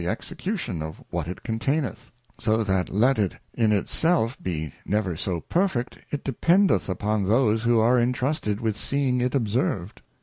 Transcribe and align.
execution 0.07 0.81
of 0.81 0.99
what 1.11 1.27
it 1.27 1.43
containeth; 1.43 2.09
so 2.39 2.63
that 2.63 2.89
let 2.89 3.19
it 3.19 3.33
in 3.53 3.71
it 3.71 3.87
self 3.87 4.41
be 4.41 4.73
never 4.83 5.15
so 5.15 5.39
perfect, 5.41 5.99
it 6.09 6.23
dependeth 6.23 6.89
upon 6.89 7.23
those 7.27 7.61
who 7.61 7.77
are 7.79 7.99
intrusted 7.99 8.59
with 8.59 8.75
seeing 8.75 9.21
it 9.21 9.35
observed. 9.35 10.01